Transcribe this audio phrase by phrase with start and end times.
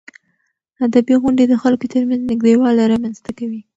[0.85, 3.61] ادبي غونډې د خلکو ترمنځ نږدېوالی رامنځته کوي.